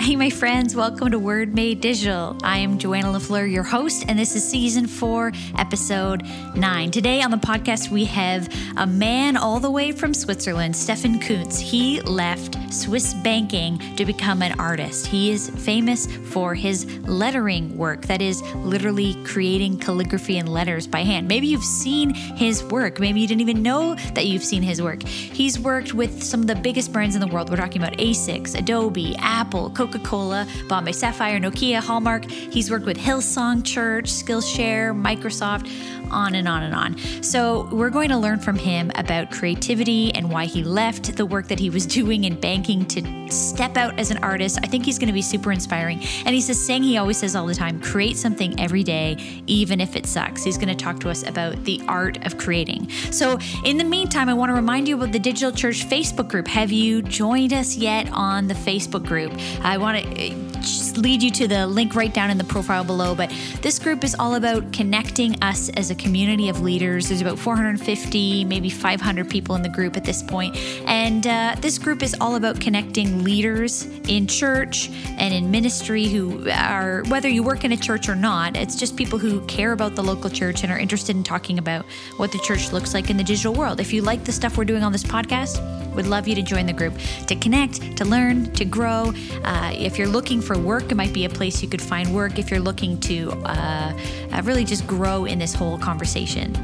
[0.00, 2.34] Hey, my friends, welcome to Word Made Digital.
[2.42, 6.22] I am Joanna LaFleur, your host, and this is season four, episode
[6.56, 6.90] nine.
[6.90, 11.60] Today on the podcast, we have a man all the way from Switzerland, Stefan Kunz.
[11.60, 15.06] He left Swiss banking to become an artist.
[15.06, 21.02] He is famous for his lettering work, that is, literally creating calligraphy and letters by
[21.02, 21.28] hand.
[21.28, 23.00] Maybe you've seen his work.
[23.00, 25.02] Maybe you didn't even know that you've seen his work.
[25.02, 27.50] He's worked with some of the biggest brands in the world.
[27.50, 32.30] We're talking about ASICS, Adobe, Apple, Coca Coca Cola, Bombay Sapphire, Nokia, Hallmark.
[32.30, 35.68] He's worked with Hillsong Church, Skillshare, Microsoft,
[36.10, 37.22] on and on and on.
[37.22, 41.48] So, we're going to learn from him about creativity and why he left the work
[41.48, 44.58] that he was doing in banking to step out as an artist.
[44.62, 46.00] I think he's going to be super inspiring.
[46.24, 49.80] And he's this saying he always says all the time create something every day, even
[49.80, 50.42] if it sucks.
[50.42, 52.90] He's going to talk to us about the art of creating.
[53.10, 56.48] So, in the meantime, I want to remind you about the Digital Church Facebook group.
[56.48, 59.32] Have you joined us yet on the Facebook group?
[59.62, 60.49] I want to eh,
[60.96, 63.14] lead you to the link right down in the profile below.
[63.14, 67.08] But this group is all about connecting us as a community of leaders.
[67.08, 70.56] There's about 450, maybe 500 people in the group at this point.
[70.86, 76.48] And uh, this group is all about connecting leaders in church and in ministry who
[76.50, 79.94] are, whether you work in a church or not, it's just people who care about
[79.94, 81.84] the local church and are interested in talking about
[82.16, 83.80] what the church looks like in the digital world.
[83.80, 85.60] If you like the stuff we're doing on this podcast,
[85.94, 86.94] would love you to join the group
[87.26, 89.12] to connect, to learn, to grow.
[89.44, 92.38] Uh, if you're looking for work, it might be a place you could find work.
[92.38, 93.92] If you're looking to uh,
[94.32, 96.54] uh, really just grow in this whole conversation,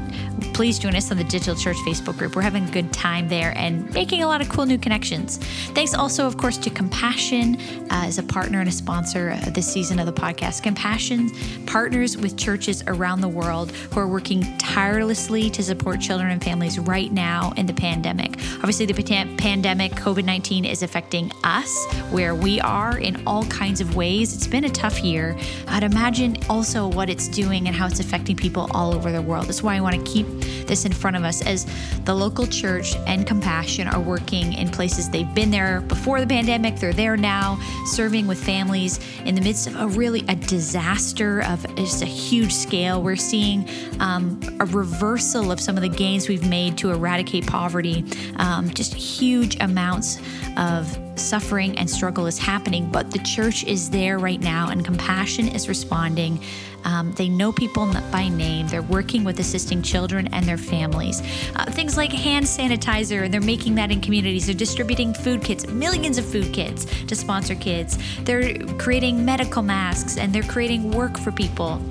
[0.53, 2.35] please join us on the Digital Church Facebook group.
[2.35, 5.37] We're having a good time there and making a lot of cool new connections.
[5.73, 7.59] Thanks also, of course, to Compassion
[7.91, 10.63] uh, as a partner and a sponsor of this season of the podcast.
[10.63, 11.31] Compassion
[11.65, 16.79] partners with churches around the world who are working tirelessly to support children and families
[16.79, 18.37] right now in the pandemic.
[18.55, 18.93] Obviously, the
[19.37, 24.35] pandemic, COVID 19, is affecting us where we are in all kinds of ways.
[24.35, 25.37] It's been a tough year.
[25.67, 29.45] I'd imagine also what it's doing and how it's affecting people all over the world.
[29.45, 30.27] That's why I want to keep
[30.67, 31.65] this in front of us as
[32.05, 36.77] the local church and Compassion are working in places they've been there before the pandemic.
[36.77, 41.65] They're there now, serving with families in the midst of a really a disaster of
[41.75, 43.01] just a huge scale.
[43.01, 48.03] We're seeing um, a reversal of some of the gains we've made to eradicate poverty.
[48.37, 50.19] Um, just huge amounts
[50.57, 55.47] of suffering and struggle is happening, but the church is there right now and compassion
[55.47, 56.39] is responding.
[56.85, 58.67] Um, they know people by name.
[58.67, 61.21] They're working with assisting children and their families.
[61.55, 64.45] Uh, things like hand sanitizer, and they're making that in communities.
[64.45, 67.97] They're distributing food kits, millions of food kits to sponsor kids.
[68.23, 71.81] They're creating medical masks and they're creating work for people.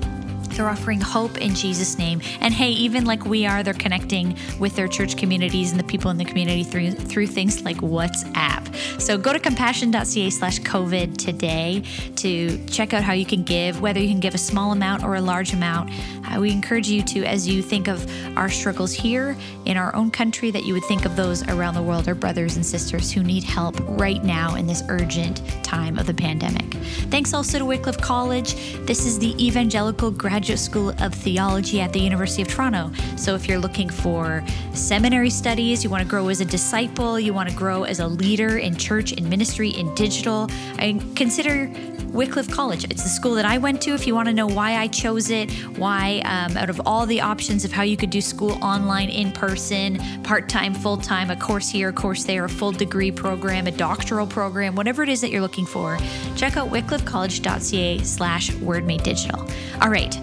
[0.57, 2.21] They're offering hope in Jesus' name.
[2.41, 6.09] And hey, even like we are, they're connecting with their church communities and the people
[6.09, 8.75] in the community through through things like WhatsApp.
[8.99, 11.83] So go to compassion.ca slash COVID today
[12.15, 15.15] to check out how you can give, whether you can give a small amount or
[15.15, 15.91] a large amount.
[16.25, 20.09] Uh, we encourage you to, as you think of our struggles here in our own
[20.09, 23.21] country, that you would think of those around the world, our brothers and sisters who
[23.21, 26.73] need help right now in this urgent time of the pandemic.
[27.11, 28.55] Thanks also to Wycliffe College.
[28.85, 32.91] This is the Evangelical Graduate School of Theology at the University of Toronto.
[33.17, 34.41] So, if you're looking for
[34.73, 38.07] seminary studies, you want to grow as a disciple, you want to grow as a
[38.07, 40.47] leader in church, in ministry, in digital,
[40.79, 41.69] I consider
[42.17, 42.83] Wycliffe College.
[42.85, 43.93] It's the school that I went to.
[43.93, 47.21] If you want to know why I chose it, why, um, out of all the
[47.21, 51.35] options of how you could do school online, in person, part time, full time, a
[51.35, 55.21] course here, a course there, a full degree program, a doctoral program, whatever it is
[55.21, 55.95] that you're looking for,
[56.35, 59.51] check out wycliffecollege.ca slash wordmadedigital.
[59.83, 60.15] All right.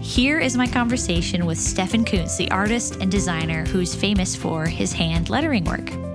[0.00, 4.92] Here is my conversation with Stefan Kunz, the artist and designer who's famous for his
[4.92, 6.13] hand lettering work.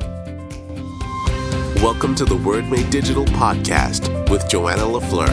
[1.78, 5.30] Welcome to the Word Made Digital podcast with Joanna LaFleur.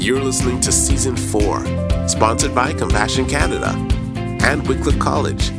[0.00, 1.64] You're listening to season four,
[2.06, 3.70] sponsored by Compassion Canada
[4.14, 5.50] and Wycliffe College.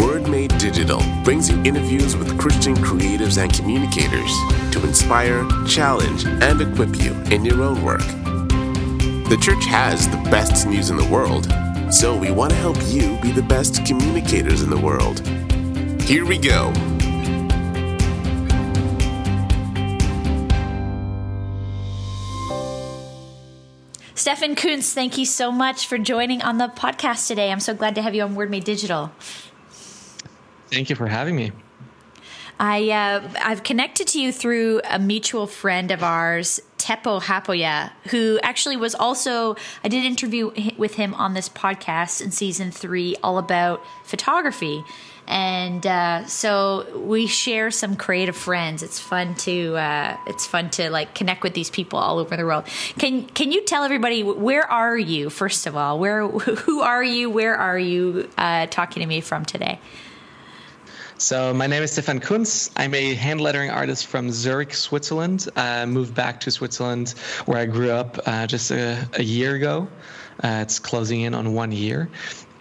[0.00, 4.30] Word Made Digital brings you interviews with Christian creatives and communicators
[4.72, 8.06] to inspire, challenge, and equip you in your own work.
[9.28, 11.52] The church has the best news in the world,
[11.92, 15.26] so we want to help you be the best communicators in the world.
[16.02, 16.72] Here we go.
[24.22, 27.50] Stefan Kunz, thank you so much for joining on the podcast today.
[27.50, 29.10] I'm so glad to have you on Word Made Digital.
[30.70, 31.50] Thank you for having me.
[32.60, 38.38] I uh, I've connected to you through a mutual friend of ours, Teppo Haapoja, who
[38.44, 43.16] actually was also I did an interview with him on this podcast in season three,
[43.24, 44.84] all about photography.
[45.26, 48.82] And uh, so we share some creative friends.
[48.82, 52.44] It's fun to uh, it's fun to like connect with these people all over the
[52.44, 52.66] world.
[52.98, 55.98] Can can you tell everybody where are you first of all?
[55.98, 57.30] Where who are you?
[57.30, 59.78] Where are you uh, talking to me from today?
[61.22, 62.72] So my name is Stefan Kunz.
[62.74, 65.48] I'm a hand lettering artist from Zurich, Switzerland.
[65.54, 67.10] I moved back to Switzerland
[67.46, 69.86] where I grew up uh, just a, a, year ago.
[70.42, 72.10] Uh, it's closing in on one year.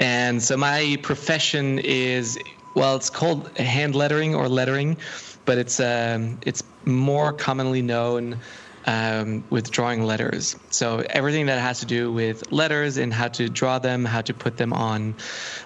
[0.01, 2.37] And so my profession is
[2.73, 4.97] well, it's called hand lettering or lettering,
[5.45, 8.39] but it's um, it's more commonly known
[8.87, 10.55] um, with drawing letters.
[10.71, 14.33] So everything that has to do with letters and how to draw them, how to
[14.33, 15.15] put them on,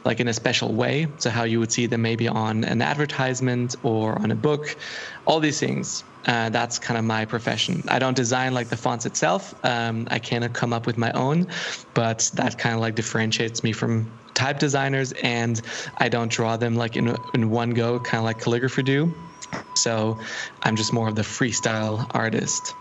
[0.03, 1.07] like in a special way.
[1.17, 4.75] So how you would see them maybe on an advertisement or on a book,
[5.25, 6.03] all these things.
[6.25, 7.83] Uh, that's kind of my profession.
[7.87, 9.53] I don't design like the fonts itself.
[9.63, 11.47] Um, I cannot come up with my own,
[11.93, 15.59] but that kind of like differentiates me from type designers, and
[15.97, 19.13] I don't draw them like in in one go, kind of like calligraphy do.
[19.75, 20.19] So
[20.61, 22.73] I'm just more of the freestyle artist.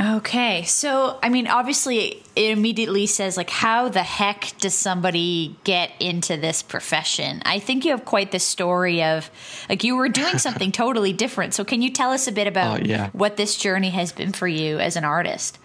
[0.00, 0.62] Okay.
[0.64, 6.38] So, I mean, obviously, it immediately says, like, how the heck does somebody get into
[6.38, 7.42] this profession?
[7.44, 9.30] I think you have quite the story of,
[9.68, 11.52] like, you were doing something totally different.
[11.52, 13.10] So, can you tell us a bit about oh, yeah.
[13.10, 15.58] what this journey has been for you as an artist?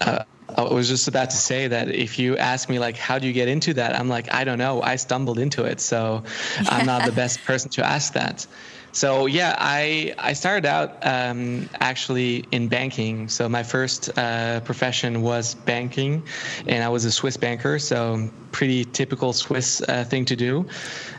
[0.00, 0.24] Uh,
[0.56, 3.32] I was just about to say that if you ask me like how do you
[3.32, 4.82] get into that, I'm like I don't know.
[4.82, 6.22] I stumbled into it, so
[6.68, 8.46] I'm not the best person to ask that.
[8.92, 13.28] So yeah, I I started out um, actually in banking.
[13.28, 16.22] So my first uh, profession was banking,
[16.66, 17.78] and I was a Swiss banker.
[17.78, 20.66] So pretty typical Swiss uh, thing to do,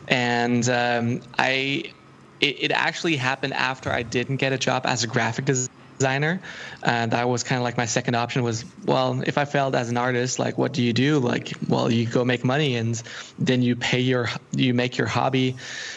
[0.08, 1.94] and um, I
[2.42, 6.40] it, it actually happened after I didn't get a job as a graphic designer designer.
[6.84, 9.90] And that was kind of like my second option was, well, if I failed as
[9.90, 11.20] an artist, like what do you do?
[11.20, 13.02] Like, well, you go make money and
[13.40, 15.56] then you pay your, you make your hobby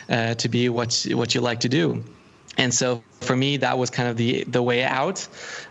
[0.09, 2.03] uh, to be what, what you like to do.
[2.59, 5.27] And so for me, that was kind of the the way out,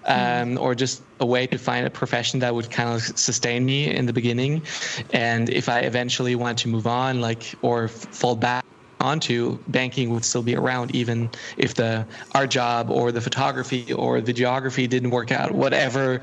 [0.05, 3.93] um, or just a way to find a profession that would kind of sustain me
[3.93, 4.63] in the beginning.
[5.11, 8.65] And if I eventually want to move on, like or fall back
[8.99, 14.21] onto, banking would still be around even if the art job or the photography or
[14.21, 16.21] the geography didn't work out, whatever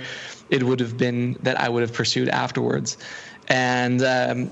[0.50, 2.98] it would have been that I would have pursued afterwards.
[3.48, 4.50] And um,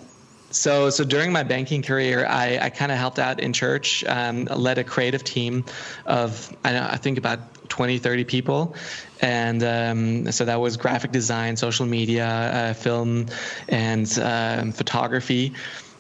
[0.50, 4.44] so, so during my banking career, I, I kind of helped out in church, um,
[4.44, 5.64] led a creative team
[6.06, 8.76] of, I, know, I think about 20, 30 people.
[9.20, 13.26] And um, so that was graphic design, social media, uh, film,
[13.68, 15.54] and um, photography.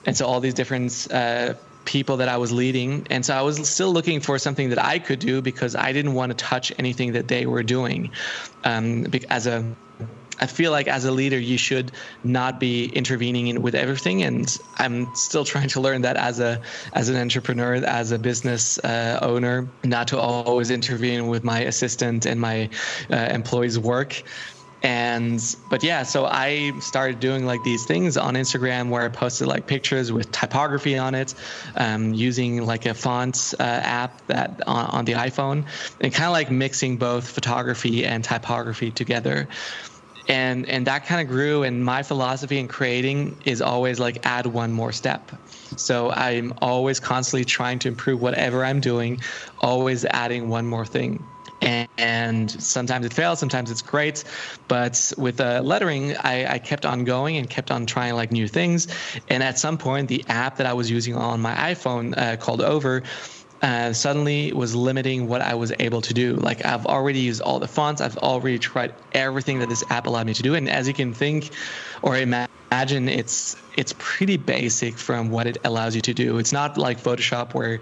[0.06, 1.54] And so all these different uh,
[1.84, 3.06] people that I was leading.
[3.10, 6.14] And so I was still looking for something that I could do because I didn't
[6.14, 8.10] want to touch anything that they were doing.
[8.64, 9.64] Um, as a
[10.40, 11.92] I feel like as a leader, you should
[12.24, 16.60] not be intervening in, with everything, and I'm still trying to learn that as a
[16.92, 22.26] as an entrepreneur, as a business uh, owner, not to always intervene with my assistant
[22.26, 22.70] and my
[23.10, 24.22] uh, employees' work
[24.84, 29.48] and but yeah so i started doing like these things on instagram where i posted
[29.48, 31.34] like pictures with typography on it
[31.76, 35.64] um, using like a fonts uh, app that on, on the iphone
[36.00, 39.48] and kind of like mixing both photography and typography together.
[40.28, 44.46] And and that kind of grew and my philosophy in creating is always like add
[44.46, 45.30] one more step.
[45.76, 49.20] So i'm always constantly trying to improve whatever i'm doing
[49.60, 51.22] always adding one more thing
[51.64, 54.24] and sometimes it fails sometimes it's great
[54.68, 58.48] but with uh, lettering I, I, kept on going and kept on trying like new
[58.48, 58.88] things
[59.28, 62.60] and at some point the app that i was using on my iphone uh, called
[62.60, 63.02] over
[63.64, 66.34] uh, suddenly was limiting what I was able to do.
[66.34, 70.26] Like I've already used all the fonts, I've already tried everything that this app allowed
[70.26, 71.50] me to do, and as you can think
[72.02, 76.36] or imagine, it's it's pretty basic from what it allows you to do.
[76.36, 77.80] It's not like Photoshop where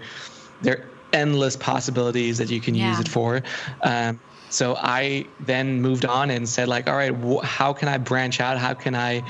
[0.61, 2.89] there endless possibilities that you can yeah.
[2.89, 3.41] use it for.
[3.81, 7.97] Um, so I then moved on and said like, all right, wh- how can I
[7.97, 8.57] branch out?
[8.57, 9.21] How can I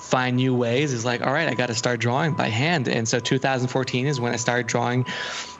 [0.00, 0.92] find new ways?
[0.92, 2.88] Is like, all right, I got to start drawing by hand.
[2.88, 5.04] And so 2014 is when I started drawing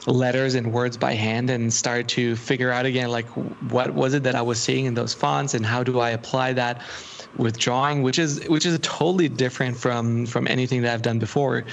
[0.06, 3.26] letters and words by hand and started to figure out again like
[3.70, 6.54] what was it that I was seeing in those fonts and how do I apply
[6.54, 6.82] that
[7.36, 11.64] with drawing, which is which is totally different from from anything that I've done before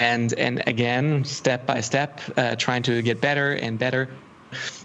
[0.00, 4.08] and and again step by step uh, trying to get better and better.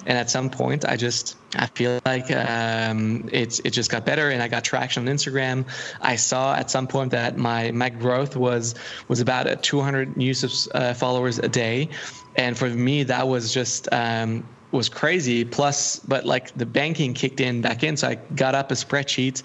[0.06, 4.30] And at some point i just i feel like um, it's it just got better
[4.30, 5.66] and i got traction on instagram.
[6.00, 8.76] I saw at some point that my my growth was
[9.08, 10.36] was about 200 new
[10.76, 11.90] uh, followers a day.
[12.36, 14.44] And for me that was just um,
[14.76, 15.46] was crazy.
[15.46, 19.42] Plus, but like the banking kicked in back in, so I got up a spreadsheet.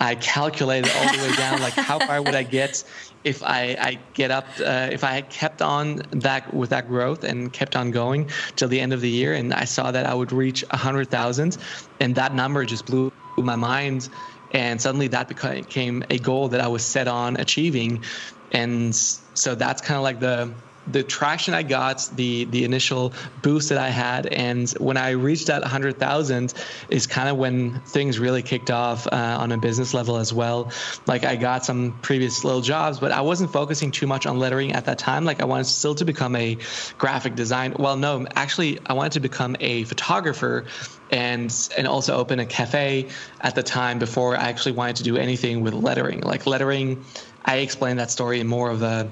[0.00, 2.84] I calculated all the way down, like how far would I get
[3.24, 7.52] if I, I get up, uh, if I kept on that with that growth and
[7.52, 10.30] kept on going till the end of the year, and I saw that I would
[10.30, 11.56] reach a hundred thousand,
[12.00, 14.10] and that number just blew my mind,
[14.52, 18.04] and suddenly that became a goal that I was set on achieving,
[18.52, 20.52] and so that's kind of like the
[20.86, 23.12] the traction I got, the the initial
[23.42, 26.54] boost that I had, and when I reached that 100,000
[26.88, 30.70] is kind of when things really kicked off uh, on a business level as well.
[31.06, 34.72] Like I got some previous little jobs, but I wasn't focusing too much on lettering
[34.72, 35.24] at that time.
[35.24, 36.58] Like I wanted still to become a
[36.98, 37.74] graphic design.
[37.78, 40.66] Well, no, actually, I wanted to become a photographer
[41.10, 43.08] and and also open a cafe
[43.40, 46.20] at the time before I actually wanted to do anything with lettering.
[46.20, 47.04] Like lettering,
[47.44, 49.10] I explained that story in more of a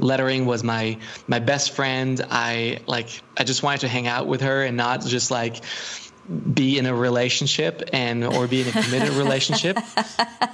[0.00, 2.24] lettering was my my best friend.
[2.30, 5.62] I like i just wanted to hang out with her and not just like
[6.52, 9.78] be in a relationship and or be in a committed relationship.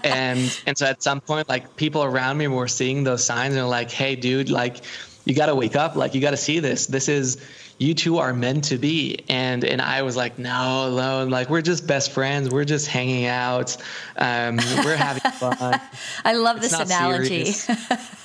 [0.04, 3.68] And and so at some point like people around me were seeing those signs and
[3.68, 4.82] like hey dude like
[5.24, 5.96] you got to wake up.
[5.96, 6.86] Like you got to see this.
[6.86, 7.38] This is
[7.78, 9.24] you two are meant to be.
[9.28, 12.50] And and i was like no no like we're just best friends.
[12.50, 13.76] We're just hanging out.
[14.16, 15.80] Um, we're having fun.
[16.24, 17.54] I love it's this analogy.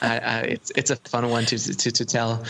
[0.02, 2.44] I, I, it's it's a fun one to to, to tell.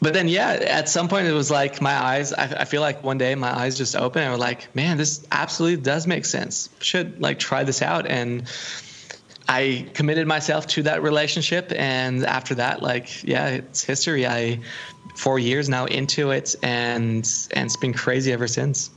[0.00, 3.02] But then yeah at some point it was like my eyes I, I feel like
[3.02, 6.24] one day my eyes just opened and I was like man this absolutely does make
[6.24, 6.68] sense.
[6.80, 8.06] Should like try this out.
[8.06, 8.46] And
[9.48, 14.26] I committed myself to that relationship, and after that, like, yeah, it's history.
[14.26, 14.60] I
[15.14, 18.90] four years now into it, and and it's been crazy ever since.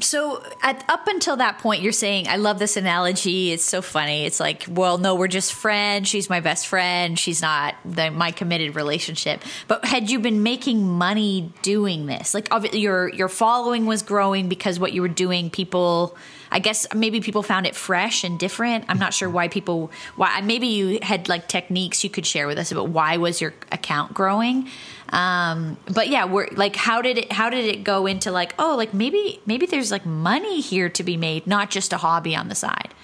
[0.00, 3.52] So, at, up until that point, you're saying, I love this analogy.
[3.52, 4.24] It's so funny.
[4.24, 6.08] It's like, well, no, we're just friends.
[6.08, 7.18] She's my best friend.
[7.18, 9.42] She's not the, my committed relationship.
[9.66, 12.34] But had you been making money doing this?
[12.34, 16.16] Like, obviously your your following was growing because what you were doing, people
[16.50, 18.84] I guess maybe people found it fresh and different.
[18.88, 22.58] I'm not sure why people why maybe you had like techniques you could share with
[22.58, 24.68] us about why was your account growing.
[25.10, 28.76] Um, but yeah, we're like how did it how did it go into like oh
[28.76, 32.48] like maybe maybe there's like money here to be made, not just a hobby on
[32.48, 32.94] the side.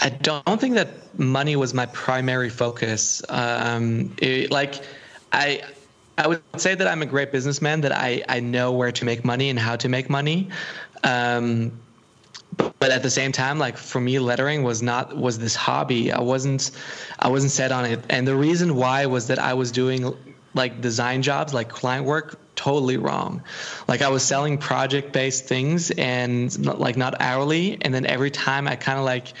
[0.00, 3.22] I don't think that money was my primary focus.
[3.28, 4.76] Um, it, like
[5.32, 5.62] I
[6.18, 9.24] I would say that I'm a great businessman, that I, I know where to make
[9.24, 10.48] money and how to make money.
[11.04, 11.72] Um,
[12.56, 16.12] but at the same time, like for me, lettering was not was this hobby.
[16.12, 16.70] I wasn't
[17.18, 18.04] I wasn't set on it.
[18.08, 20.14] And the reason why was that I was doing
[20.54, 23.42] like design jobs, like client work, totally wrong.
[23.86, 27.78] Like I was selling project based things and not, like not hourly.
[27.80, 29.32] And then every time I kind of like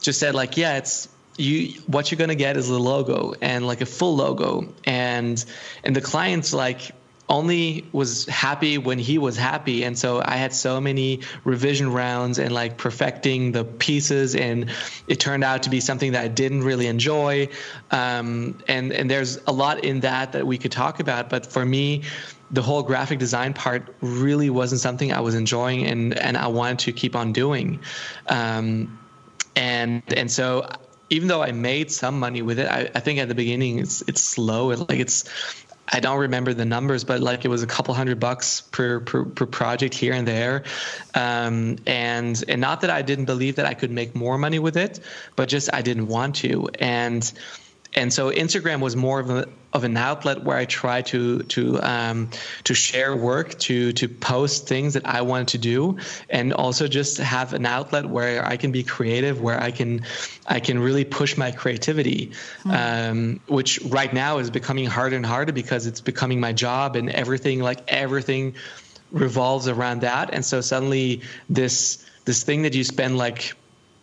[0.00, 3.66] just said like, yeah, it's you what you're going to get is a logo and
[3.66, 5.44] like a full logo and
[5.82, 6.92] and the clients like
[7.28, 9.84] only was happy when he was happy.
[9.84, 14.70] And so i had so many revision rounds and like perfecting the pieces and
[15.08, 17.48] it turned out to be something that i didn't really enjoy.
[17.90, 21.64] Um, and and there's a lot in that that we could talk about but for
[21.64, 22.02] me
[22.50, 26.78] the whole graphic design part really wasn't something i was enjoying and and i wanted
[26.80, 27.80] to keep on doing.
[28.28, 28.98] Um,
[29.56, 30.68] and and so
[31.10, 34.02] even though I made some money with it, I, I think at the beginning it's
[34.08, 34.70] it's slow.
[34.70, 35.24] It, like it's
[35.86, 39.24] I don't remember the numbers, but like it was a couple hundred bucks per per,
[39.24, 40.64] per project here and there,
[41.14, 44.76] um, and and not that I didn't believe that I could make more money with
[44.76, 45.00] it,
[45.36, 47.30] but just I didn't want to, and
[47.94, 51.82] and so Instagram was more of a of an outlet where I try to to
[51.82, 52.30] um,
[52.62, 55.98] to share work, to to post things that I want to do,
[56.30, 60.06] and also just have an outlet where I can be creative, where I can
[60.46, 62.30] I can really push my creativity,
[62.62, 63.10] mm.
[63.10, 67.10] um, which right now is becoming harder and harder because it's becoming my job and
[67.10, 68.54] everything like everything
[69.10, 73.54] revolves around that, and so suddenly this this thing that you spend like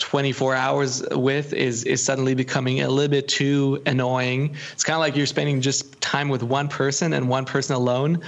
[0.01, 4.55] 24 hours with is is suddenly becoming a little bit too annoying.
[4.73, 8.21] It's kind of like you're spending just time with one person and one person alone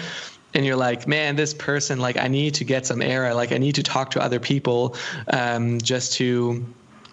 [0.54, 3.34] and you're like, man, this person, like, I need to get some air.
[3.34, 4.96] Like, I need to talk to other people
[5.28, 6.64] um, just to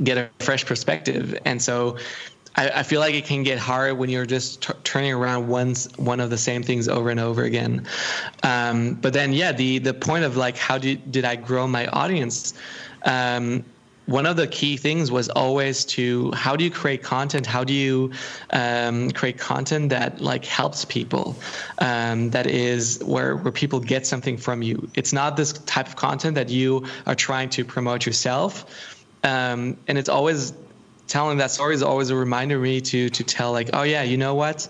[0.02, 1.38] get a fresh perspective.
[1.46, 1.96] And so
[2.56, 6.20] I, feel like it can get hard when you're just t- turning around one one
[6.20, 7.86] of the same things over and over again.
[8.42, 11.86] Um, but then, yeah, the the point of like, how did did I grow my
[11.86, 12.52] audience?
[13.06, 13.64] Um,
[14.10, 17.46] one of the key things was always to how do you create content?
[17.46, 18.10] How do you
[18.50, 21.36] um, create content that like helps people?
[21.78, 24.90] Um, that is where where people get something from you.
[24.94, 28.66] It's not this type of content that you are trying to promote yourself.
[29.22, 30.54] Um, and it's always
[31.06, 34.16] telling that story is always a reminder me to to tell like oh yeah you
[34.16, 34.68] know what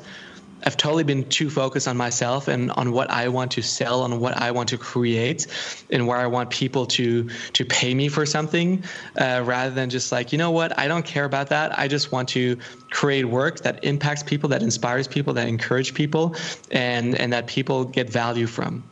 [0.65, 4.21] I've totally been too focused on myself and on what I want to sell, on
[4.21, 5.47] what I want to create,
[5.91, 8.85] and where I want people to to pay me for something,
[9.19, 11.79] uh, rather than just like you know what I don't care about that.
[11.79, 12.59] I just want to
[12.91, 16.37] create work that impacts people, that inspires people, that encourage people,
[16.71, 18.83] and and that people get value from.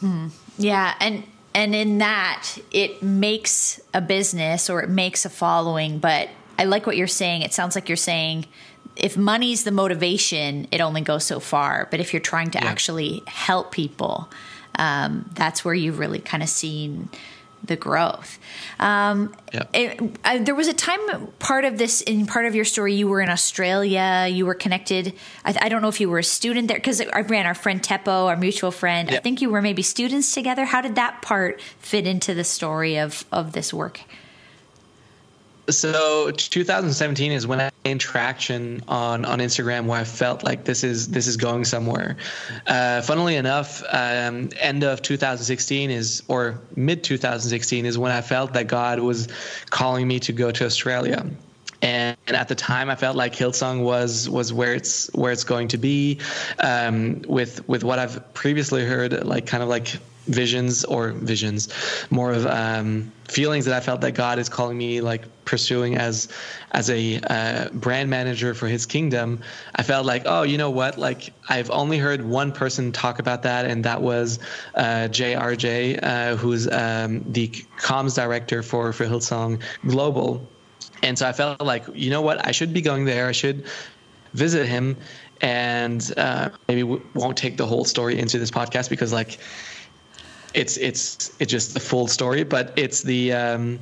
[0.00, 0.28] Hmm.
[0.58, 6.28] Yeah, and and in that it makes a business or it makes a following, but
[6.58, 7.42] I like what you're saying.
[7.42, 8.46] It sounds like you're saying
[8.96, 11.88] if money's the motivation, it only goes so far.
[11.90, 12.66] But if you're trying to yeah.
[12.66, 14.28] actually help people,
[14.78, 17.08] um, that's where you've really kind of seen
[17.64, 18.38] the growth.
[18.80, 19.62] Um, yeah.
[19.72, 23.06] it, uh, there was a time, part of this, in part of your story, you
[23.06, 24.26] were in Australia.
[24.28, 25.14] You were connected.
[25.44, 27.80] I, I don't know if you were a student there because I ran our friend
[27.80, 29.10] Teppo, our mutual friend.
[29.10, 29.18] Yeah.
[29.18, 30.64] I think you were maybe students together.
[30.64, 34.00] How did that part fit into the story of of this work?
[35.68, 40.84] So 2017 is when I gained traction on on Instagram, where I felt like this
[40.84, 42.16] is this is going somewhere.
[42.66, 48.54] Uh, funnily enough, um, end of 2016 is or mid 2016 is when I felt
[48.54, 49.28] that God was
[49.70, 51.26] calling me to go to Australia.
[51.80, 55.68] And, at the time, I felt like Hillsong was was where it's where it's going
[55.68, 56.20] to be,
[56.60, 61.68] um, with with what I've previously heard, like kind of like visions or visions,
[62.10, 66.28] more of um, feelings that I felt that God is calling me like pursuing as
[66.72, 69.40] as a uh, brand manager for His kingdom.
[69.74, 70.98] I felt like, oh, you know what?
[70.98, 74.38] Like I've only heard one person talk about that, and that was
[74.74, 77.48] uh, JRJ, uh, who's um, the
[77.78, 80.46] comms director for for Hillsong Global.
[81.02, 82.46] And so I felt like, you know what?
[82.46, 83.26] I should be going there.
[83.26, 83.66] I should
[84.34, 84.96] visit him
[85.40, 89.38] and uh, maybe won't take the whole story into this podcast because like
[90.54, 93.78] it's it's it's just the full story, but it's the um,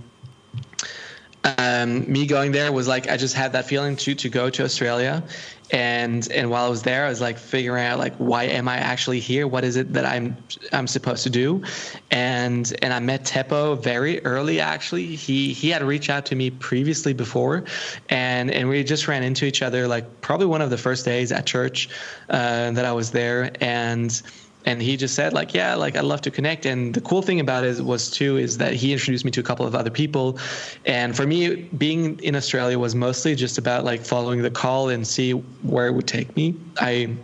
[1.44, 4.64] um, me going there was like I just had that feeling to to go to
[4.64, 5.22] Australia,
[5.70, 8.76] and and while I was there, I was like figuring out like why am I
[8.76, 9.46] actually here?
[9.46, 10.36] What is it that I'm
[10.72, 11.62] I'm supposed to do?
[12.10, 14.60] And and I met Teppo very early.
[14.60, 17.64] Actually, he he had reached out to me previously before,
[18.08, 21.32] and and we just ran into each other like probably one of the first days
[21.32, 21.88] at church
[22.28, 24.20] uh, that I was there, and
[24.67, 26.67] and he just said like yeah like i'd love to connect.
[26.67, 29.43] And the cool thing about it was too is that he introduced me to a
[29.43, 30.38] couple of other people.
[30.85, 35.07] And for me being in australia was mostly just about like following the call and
[35.07, 36.55] see where it would take me.
[36.79, 37.14] I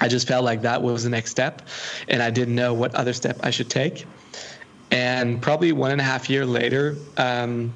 [0.00, 1.62] i just felt like that was the next step.
[2.08, 4.06] And i didn't know what other step i should take.
[4.90, 7.74] And probably one and a half year later um,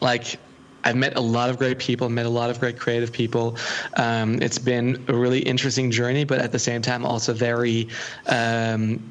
[0.00, 0.38] like
[0.84, 3.56] I've met a lot of great people, met a lot of great creative people.
[3.96, 7.88] Um, it's been a really interesting journey, but at the same time, also very,
[8.26, 9.10] um,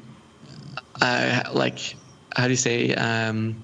[1.00, 1.94] uh, like,
[2.36, 2.94] how do you say?
[2.94, 3.62] Um,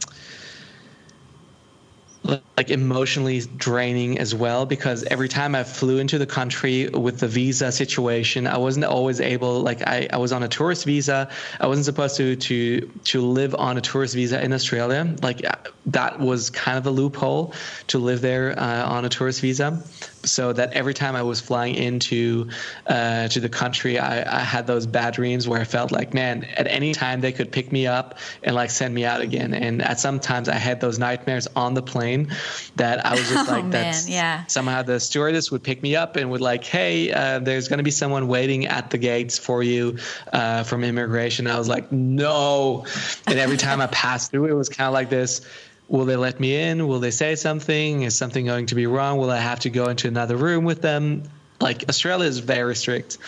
[2.57, 7.29] like emotionally draining as well because every time I flew into the country with the
[7.29, 9.61] visa situation, I wasn't always able.
[9.61, 11.29] Like I, I was on a tourist visa.
[11.61, 15.15] I wasn't supposed to to to live on a tourist visa in Australia.
[15.23, 15.43] Like
[15.87, 17.53] that was kind of a loophole
[17.89, 19.83] to live there uh, on a tourist visa
[20.27, 22.49] so that every time I was flying into
[22.87, 26.45] uh, to the country, I, I, had those bad dreams where I felt like, man,
[26.45, 29.55] at any time they could pick me up and like send me out again.
[29.55, 32.33] And at some times I had those nightmares on the plane
[32.77, 34.45] that I was just oh, like, that yeah.
[34.47, 37.85] somehow the stewardess would pick me up and would like, hey, uh, there's going to
[37.85, 39.99] be someone waiting at the gates for you
[40.33, 41.47] uh, from immigration.
[41.47, 42.87] I was like, no.
[43.27, 45.43] And every time I passed through, it was kind of like this
[45.89, 46.89] will they let me in?
[46.89, 48.03] Will they say something?
[48.03, 49.19] Is something going to be wrong?
[49.19, 51.23] Will I have to go into another room with them?
[51.61, 53.19] Like Australia is very strict.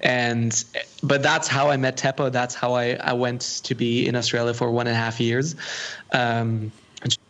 [0.00, 0.64] And
[1.02, 2.32] but that's how I met Teppo.
[2.32, 5.56] That's how I, I went to be in Australia for one and a half years.
[6.10, 6.72] Um,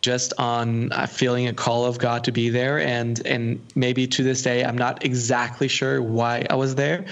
[0.01, 4.23] just on uh, feeling a call of God to be there, and and maybe to
[4.23, 7.05] this day I'm not exactly sure why I was there,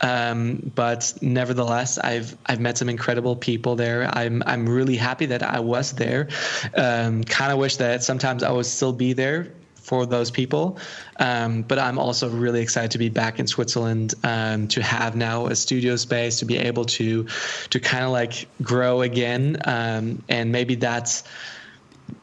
[0.00, 4.08] um, but nevertheless I've I've met some incredible people there.
[4.12, 6.28] I'm I'm really happy that I was there.
[6.76, 9.52] Um, kind of wish that sometimes I would still be there
[9.84, 10.78] for those people.
[11.20, 15.46] Um, but I'm also really excited to be back in Switzerland um, to have now
[15.46, 17.26] a studio space to be able to
[17.70, 19.58] to kind of like grow again.
[19.64, 21.24] Um, and maybe that's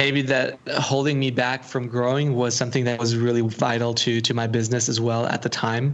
[0.02, 4.34] maybe that holding me back from growing was something that was really vital to to
[4.34, 5.94] my business as well at the time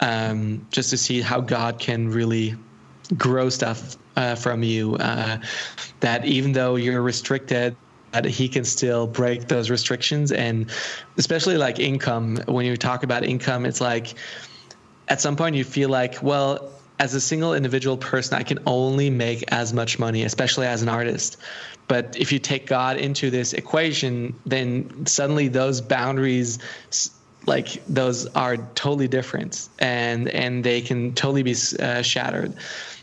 [0.00, 2.54] um, just to see how god can really
[3.16, 5.38] grow stuff uh, from you uh,
[6.00, 7.74] that even though you're restricted
[8.12, 10.32] that he can still break those restrictions.
[10.32, 10.70] And
[11.18, 14.14] especially like income when you talk about income it's like
[15.08, 19.10] at some point you feel like well as a single individual person i can only
[19.10, 21.36] make as much money especially as an artist.
[21.88, 26.58] But if you take God into this equation, then suddenly those boundaries
[27.46, 32.52] like those are totally different and and they can totally be uh, shattered.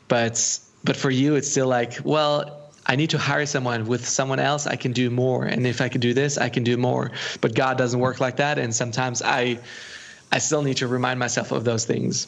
[0.07, 3.87] But but for you it's still like well I need to hire someone.
[3.87, 5.43] With someone else I can do more.
[5.43, 7.11] And if I can do this I can do more.
[7.41, 8.59] But God doesn't work like that.
[8.59, 9.59] And sometimes I
[10.31, 12.27] I still need to remind myself of those things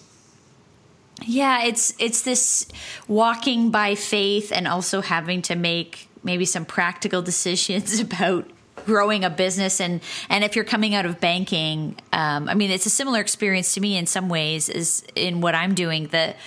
[1.23, 2.67] yeah it's it's this
[3.07, 8.49] walking by faith and also having to make maybe some practical decisions about
[8.85, 9.81] growing a business.
[9.81, 13.73] And and if you're coming out of banking um, i mean it's a similar experience
[13.73, 16.37] to me in some ways as in what i'm doing that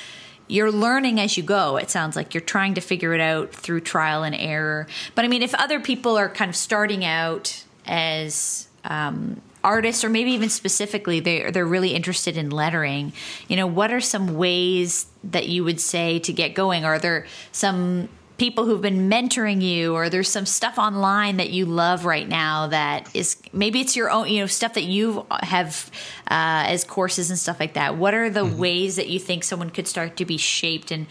[0.48, 1.76] you're learning as you go.
[1.76, 4.88] It sounds like you're trying to figure it out through trial and error.
[5.14, 10.09] But i mean if other people are kind of starting out as um, artists or
[10.09, 13.12] maybe even specifically they they're really interested in lettering.
[13.49, 16.85] You know what are some ways that you would say to get going?
[16.85, 18.09] Are there some
[18.40, 22.68] people who've been mentoring you or there's some stuff online that you love right now
[22.68, 25.90] that is maybe it's your own you know stuff that you have
[26.31, 27.96] uh, as courses and stuff like that.
[27.96, 28.59] What are the mm-hmm.
[28.59, 31.07] ways that you think someone could start to be shaped and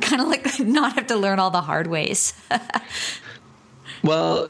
[0.00, 2.32] kind of like not have to learn all the hard ways?
[4.02, 4.48] Well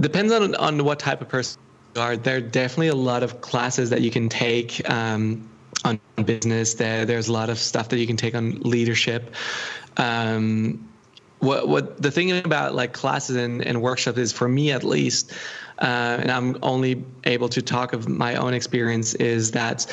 [0.00, 1.60] depends on on what type of person
[1.94, 5.48] there are definitely a lot of classes that you can take um,
[5.84, 6.74] on business.
[6.74, 9.34] There there's a lot of stuff that you can take on leadership.
[9.96, 10.88] Um,
[11.38, 15.32] what what the thing about like classes and, and workshops is for me at least,
[15.78, 19.92] uh, and I'm only able to talk of my own experience is that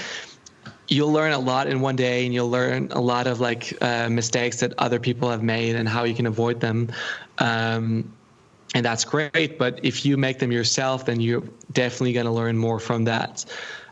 [0.88, 4.10] you'll learn a lot in one day and you'll learn a lot of like uh,
[4.10, 6.92] mistakes that other people have made and how you can avoid them.
[7.38, 8.12] Um,
[8.76, 12.58] and that's great but if you make them yourself then you're definitely going to learn
[12.58, 13.46] more from that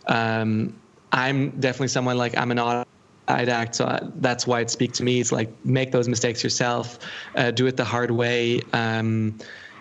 [0.07, 0.73] um,
[1.11, 2.85] i'm definitely someone like i'm an
[3.27, 5.19] autodidact, so that's why it speaks to me.
[5.19, 6.99] It's like make those mistakes yourself,
[7.35, 9.37] uh, do it the hard way, um,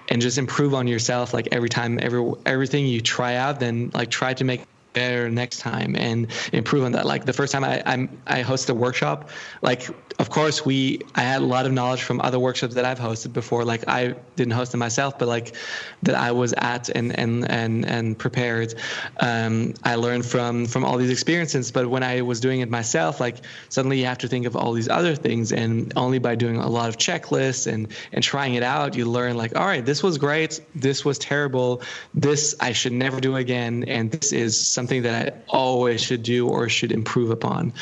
[0.09, 1.35] and just improve on yourself.
[1.35, 4.63] Like every time, every everything you try out, then like try to make
[4.97, 7.07] better next time and improve on that.
[7.07, 9.31] Like the first time I I'm, I hosted a workshop,
[9.63, 12.99] like of course we I had a lot of knowledge from other workshops that I've
[12.99, 13.65] hosted before.
[13.65, 15.55] Like I didn't host them myself, but like
[16.03, 18.75] that I was at and and and and prepared.
[19.21, 21.71] Um, I learned from from all these experiences.
[21.71, 23.37] But when I was doing it myself, like
[23.69, 26.69] suddenly you have to think of all these other things, and only by doing a
[26.69, 30.17] lot of checklists and and trying it out, you learn like, all right, this was
[30.17, 31.83] great, this was terrible,
[32.15, 36.49] this I should never do again, and this is something that I always should do
[36.49, 37.73] or should improve upon.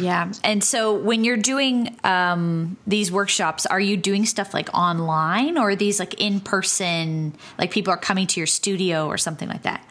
[0.00, 0.32] Yeah.
[0.42, 5.70] And so when you're doing um, these workshops, are you doing stuff like online or
[5.70, 9.62] are these like in person, like people are coming to your studio or something like
[9.62, 9.84] that?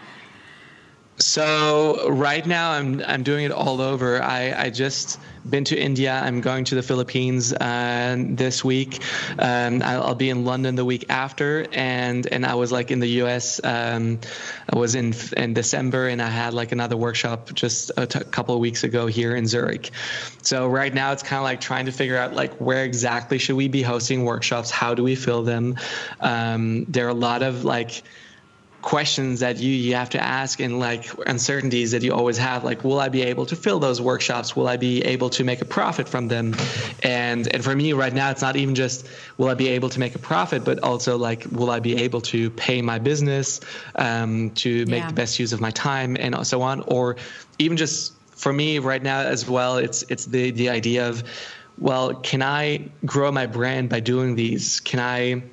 [1.21, 4.21] So right now I'm I'm doing it all over.
[4.23, 6.13] I, I just been to India.
[6.13, 9.01] I'm going to the Philippines uh, this week.
[9.37, 12.99] Um, I'll, I'll, be in London the week after, and and I was like in
[13.01, 13.59] the U.S.
[13.63, 14.19] Um,
[14.71, 18.55] I was in in December, and I had like another workshop just a t- couple
[18.55, 19.91] of weeks ago here in Zurich.
[20.41, 23.57] So right now it's kind of like trying to figure out like where exactly should
[23.57, 24.71] we be hosting workshops?
[24.71, 25.75] How do we fill them?
[26.21, 28.03] Um, there are a lot of like
[28.81, 32.83] questions that you you have to ask and like uncertainties that you always have like
[32.83, 34.55] will i be able to fill those workshops?
[34.55, 36.55] Will i be able to make a profit from them?
[37.03, 39.99] And and for me right now it's not even just will i be able to
[39.99, 43.59] make a profit but also like will i be able to pay my business
[43.95, 45.07] um, to make yeah.
[45.07, 46.81] the best use of my time and so on?
[46.81, 47.17] Or
[47.57, 51.23] even just for me right now as well it's it's the the idea of
[51.77, 54.79] well can i grow my brand by doing these?
[54.79, 55.43] Can i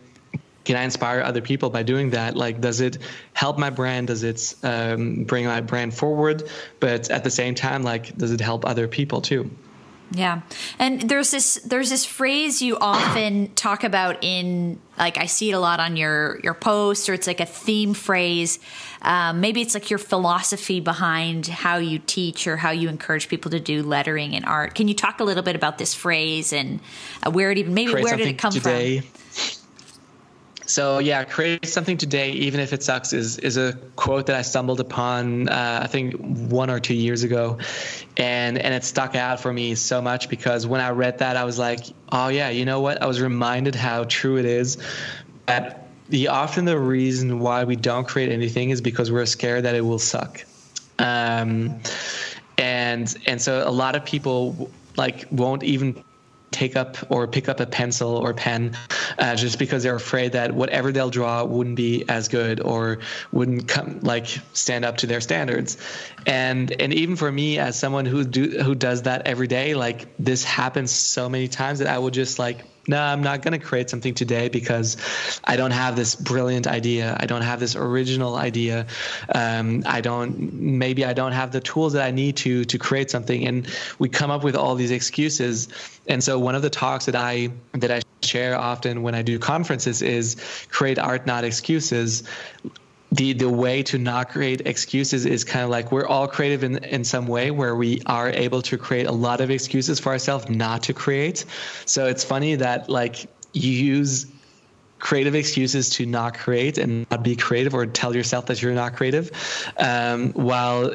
[0.67, 2.37] can I inspire other people by doing that?
[2.37, 2.99] Like, does it
[3.33, 4.09] help my brand?
[4.09, 6.43] Does it um, bring my brand forward?
[6.81, 9.49] But at the same time, like, does it help other people too?
[10.13, 10.43] Yeah.
[10.79, 15.55] And there's this there's this phrase you often talk about in like I see it
[15.55, 18.61] a lot on your your posts or it's like a theme phrase.
[19.03, 23.51] Um, maybe it's like your philosophy behind how you teach or how you encourage people
[23.51, 24.77] to do lettering and art.
[24.77, 26.79] Can you talk a little bit about this phrase and
[27.25, 29.01] uh, where it even maybe Create where did it come today.
[29.01, 29.66] from?
[30.67, 34.43] So yeah, create something today, even if it sucks, is is a quote that I
[34.43, 37.59] stumbled upon uh, I think one or two years ago,
[38.17, 41.45] and and it stuck out for me so much because when I read that, I
[41.45, 43.01] was like, oh yeah, you know what?
[43.01, 44.77] I was reminded how true it is.
[45.47, 49.77] That the often the reason why we don't create anything is because we're scared that
[49.77, 50.45] it will suck,
[50.99, 51.81] um,
[52.59, 56.03] and and so a lot of people like won't even
[56.51, 58.77] take up or pick up a pencil or pen
[59.19, 62.99] uh, just because they're afraid that whatever they'll draw wouldn't be as good or
[63.33, 65.77] wouldn't come like stand up to their standards.
[66.27, 70.07] And and even for me as someone who do who does that every day like
[70.19, 73.65] this happens so many times that I would just like no, I'm not going to
[73.65, 74.97] create something today because
[75.45, 77.17] I don't have this brilliant idea.
[77.19, 78.87] I don't have this original idea.
[79.35, 83.11] Um, I don't, maybe I don't have the tools that I need to, to create
[83.11, 83.47] something.
[83.47, 83.69] And
[83.99, 85.69] we come up with all these excuses.
[86.07, 89.39] And so one of the talks that I, that I share often when I do
[89.39, 90.37] conferences is
[90.71, 92.23] create art, not excuses
[93.13, 96.85] the the way to not create excuses is kind of like we're all creative in
[96.85, 100.49] in some way where we are able to create a lot of excuses for ourselves
[100.49, 101.45] not to create.
[101.85, 104.27] So it's funny that like you use
[104.99, 108.97] creative excuses to not create and not be creative or tell yourself that you're not
[108.97, 109.31] creative
[109.79, 110.95] um, while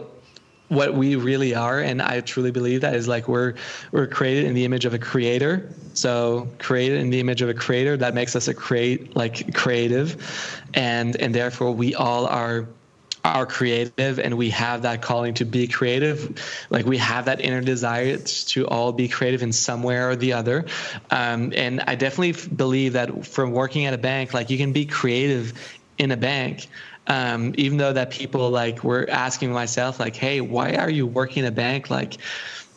[0.71, 3.53] what we really are and i truly believe that is like we're
[3.91, 5.69] we're created in the image of a creator.
[5.93, 10.63] So created in the image of a creator that makes us a create like creative
[10.73, 12.67] and and therefore we all are
[13.23, 16.65] are creative and we have that calling to be creative.
[16.71, 20.34] Like we have that inner desire to all be creative in some way or the
[20.34, 20.65] other.
[21.12, 24.86] Um, and i definitely believe that from working at a bank like you can be
[24.86, 25.53] creative
[25.97, 26.67] in a bank
[27.07, 31.43] um, even though that people like were asking myself like hey why are you working
[31.43, 31.89] in a bank?
[31.89, 32.17] Like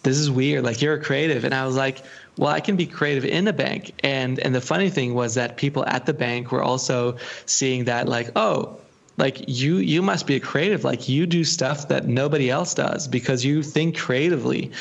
[0.02, 0.64] this is weird.
[0.64, 1.44] Like you're a creative.
[1.44, 2.02] And i was like
[2.36, 3.92] well i can be creative in a bank.
[4.02, 8.08] And and the funny thing was that people at the bank were also seeing that
[8.08, 8.78] like oh
[9.16, 10.82] like you you must be a creative.
[10.84, 14.72] Like you do stuff that nobody else does because you think creatively.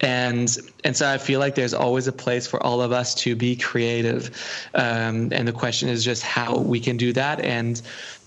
[0.00, 3.36] And and so i feel like there's always a place for all of us to
[3.36, 4.30] be creative.
[4.74, 7.40] Um, and the question is just how we can do that.
[7.40, 7.80] And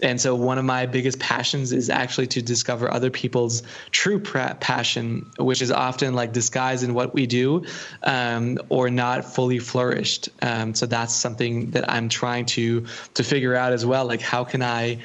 [0.03, 5.31] and so one of my biggest passions is actually to discover other people's true passion
[5.37, 7.65] which is often like disguised in what we do
[8.03, 10.29] um, or not fully flourished.
[10.41, 14.05] Um, so that's something that i'm trying to to figure out as well.
[14.05, 14.99] Like how can i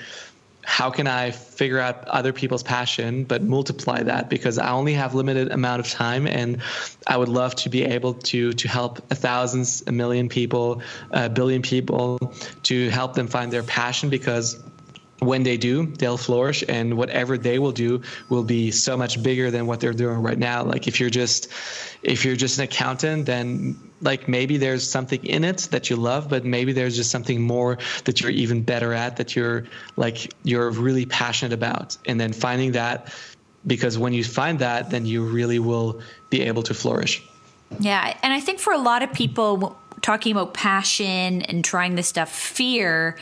[0.62, 4.28] how can I figure out other people's passion, but multiply that?
[4.28, 6.62] Because I only have limited amount of time, and
[7.06, 11.62] I would love to be able to to help thousands, a million people, a billion
[11.62, 14.62] people, to help them find their passion because
[15.20, 19.50] when they do, they'll flourish, and whatever they will do will be so much bigger
[19.50, 20.64] than what they're doing right now.
[20.64, 21.48] Like if you're just
[22.02, 26.28] if you're just an accountant, then like maybe there's something in it that you love,
[26.28, 30.70] but maybe there's just something more that you're even better at that you're like you're
[30.70, 33.12] really passionate about, and then finding that
[33.66, 37.22] because when you find that, then you really will be able to flourish.
[37.78, 42.08] Yeah, and I think for a lot of people, talking about passion and trying this
[42.08, 43.16] stuff, fear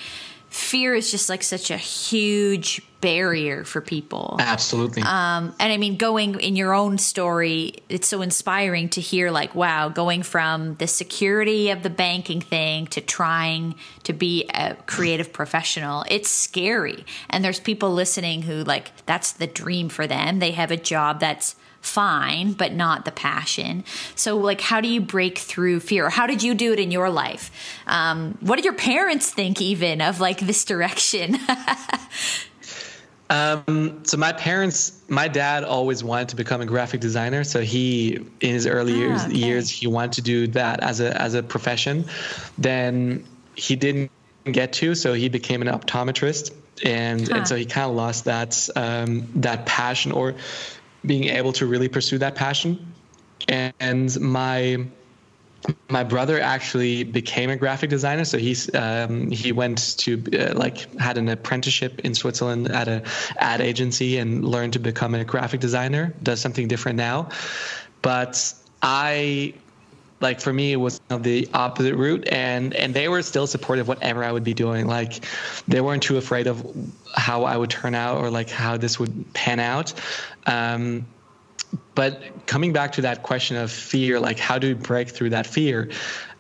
[0.49, 4.37] fear is just like such a huge barrier for people.
[4.41, 5.03] Absolutely.
[5.03, 9.55] Um, and I mean, going in your own story, it's so inspiring to hear, like,
[9.55, 15.33] wow, going from the security of the banking thing to trying to be a creative
[15.33, 16.05] professional.
[16.09, 17.05] It's scary.
[17.31, 20.41] And there's people listening who, like, that's the dream for them.
[20.41, 21.55] They have a job that's
[21.89, 23.85] fine, but not the passion.
[24.15, 26.11] So, like, how do you break through fear?
[26.11, 27.51] How did you do it in your life?
[27.87, 31.37] Um, what did your parents think, even of like this direction?
[33.31, 37.45] um, so my parents, my dad always wanted to become a graphic designer.
[37.45, 39.35] So he, in his early ah, years, okay.
[39.35, 42.05] years, he wanted to do that as a as a profession.
[42.59, 43.25] Then
[43.55, 44.11] he didn't
[44.45, 46.53] get to, so he became an optometrist,
[46.85, 47.39] and huh.
[47.39, 50.35] and so he kind of lost that um, that passion or
[51.05, 52.93] being able to really pursue that passion.
[53.49, 54.87] And my
[55.89, 60.93] my brother actually became a graphic designer so he's um, he went to uh, like
[60.99, 63.03] had an apprenticeship in switzerland at a
[63.39, 67.29] ad agency and learned to become a graphic designer does something different now
[68.03, 69.53] but i
[70.21, 74.25] like for me it was the opposite route and and they were still supportive whatever
[74.25, 74.87] i would be doing.
[74.87, 75.25] Like
[75.67, 76.67] they weren't too afraid of
[77.15, 79.95] how i would turn out or like how this would pan out.
[80.47, 81.07] Um,
[81.95, 85.47] but coming back to that question of fear like how do we break through that
[85.47, 85.91] fear?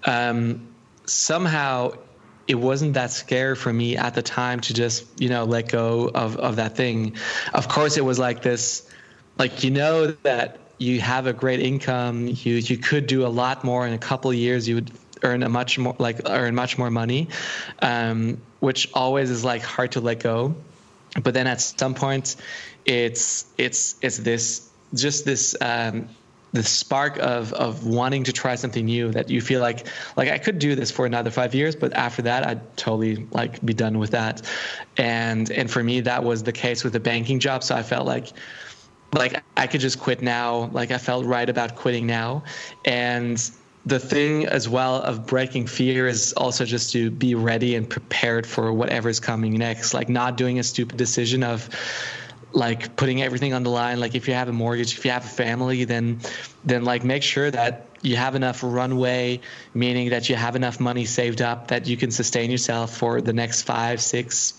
[0.04, 0.68] Um,
[1.06, 1.92] somehow
[2.46, 6.10] it wasn't that scary for me at the time to just you know let go
[6.12, 7.14] of, of that thing.
[7.54, 8.88] Of course it was like this
[9.38, 13.64] like you know that you have a great income, you you could do a lot
[13.64, 14.68] more in a couple of years.
[14.68, 14.90] You would
[15.22, 17.28] earn a much more like earn much more money,
[17.82, 20.54] um, which always is like hard to let go.
[21.22, 22.36] But then at some point,
[22.84, 26.08] it's it's it's this just this um,
[26.52, 29.86] the spark of of wanting to try something new that you feel like
[30.16, 33.64] like I could do this for another five years, but after that I'd totally like
[33.64, 34.48] be done with that.
[34.96, 37.62] And and for me that was the case with the banking job.
[37.64, 38.32] So I felt like
[39.12, 40.70] like I could just quit now.
[40.72, 42.44] Like I felt right about quitting now.
[42.84, 43.38] And
[43.86, 48.46] the thing as well of breaking fear is also just to be ready and prepared
[48.46, 49.94] for whatever's coming next.
[49.94, 51.68] Like not doing a stupid decision of
[52.52, 54.00] like putting everything on the line.
[54.00, 56.20] Like if you have a mortgage, if you have a family, then
[56.64, 59.40] then like make sure that you have enough runway,
[59.74, 63.32] meaning that you have enough money saved up that you can sustain yourself for the
[63.32, 64.54] next five, six,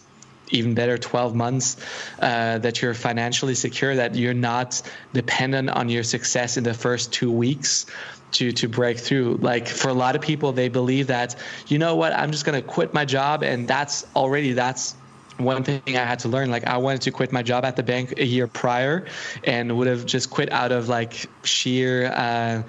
[0.49, 1.77] even better 12 months
[2.19, 4.81] uh, that you're financially secure that you're not
[5.13, 7.85] dependent on your success in the first two weeks
[8.31, 11.35] to to break through like for a lot of people they believe that
[11.67, 14.95] you know what i'm just going to quit my job and that's already that's
[15.39, 16.51] one thing I had to learn.
[16.51, 19.05] Like I wanted to quit my job at the bank a year prior,
[19.43, 22.63] and would have just quit out of like sheer uh,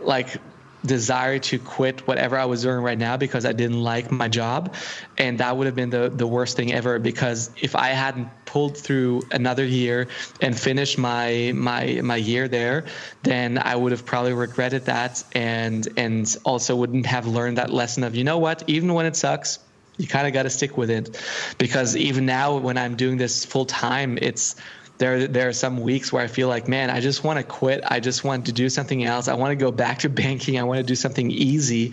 [0.00, 0.36] like
[0.84, 4.74] desire to quit whatever I was doing right now because I didn't like my job.
[5.16, 8.76] And that would have been the, the worst thing ever because if I hadn't pulled
[8.76, 10.08] through another year
[10.40, 12.84] and finished my my my year there,
[13.22, 18.04] then I would have probably regretted that and and also wouldn't have learned that lesson
[18.04, 19.58] of you know what, even when it sucks,
[19.96, 21.20] you kind of got to stick with it
[21.58, 24.56] because even now when I'm doing this full time, it's
[24.98, 27.82] there there are some weeks where I feel like, man, I just want to quit.
[27.86, 29.28] I just want to do something else.
[29.28, 30.58] I want to go back to banking.
[30.58, 31.92] I want to do something easy.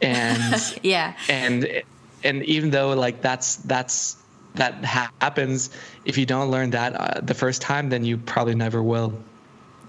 [0.00, 1.16] And yeah.
[1.28, 1.82] And
[2.22, 4.16] and even though like that's that's
[4.54, 5.70] that happens,
[6.04, 9.12] if you don't learn that uh, the first time, then you probably never will.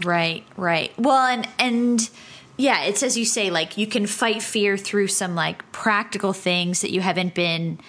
[0.03, 0.91] Right, right.
[0.97, 2.09] Well, and and
[2.57, 6.81] yeah, it's as you say, like you can fight fear through some like practical things
[6.81, 7.79] that you haven't been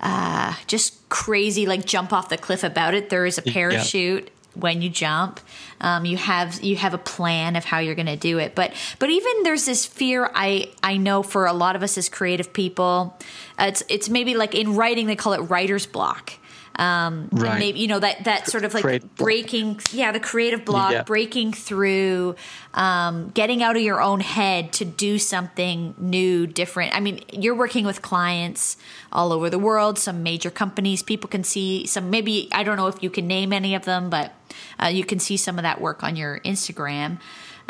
[0.00, 3.10] uh, just crazy, like jump off the cliff about it.
[3.10, 4.24] There is a parachute.
[4.24, 4.30] Yeah.
[4.54, 5.38] When you jump,
[5.80, 8.56] um, you have you have a plan of how you're going to do it.
[8.56, 10.28] But but even there's this fear.
[10.34, 13.16] I I know for a lot of us as creative people,
[13.60, 16.32] uh, it's it's maybe like in writing they call it writer's block
[16.78, 17.58] um, right.
[17.58, 19.92] maybe you know that that sort of like breaking, block.
[19.92, 21.02] yeah, the creative block, yeah.
[21.02, 22.36] breaking through,
[22.72, 26.94] um, getting out of your own head to do something new, different.
[26.94, 28.76] I mean, you're working with clients
[29.10, 31.02] all over the world, some major companies.
[31.02, 32.10] People can see some.
[32.10, 34.32] Maybe I don't know if you can name any of them, but
[34.80, 37.18] uh, you can see some of that work on your Instagram.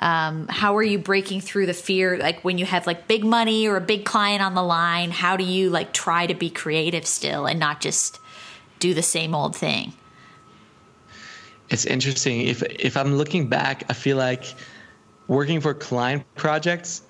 [0.00, 3.66] Um, how are you breaking through the fear like when you have like big money
[3.66, 7.04] or a big client on the line how do you like try to be creative
[7.04, 8.20] still and not just
[8.78, 9.92] do the same old thing.
[11.70, 12.42] It's interesting.
[12.42, 14.54] If if I'm looking back, I feel like
[15.26, 17.02] working for client projects,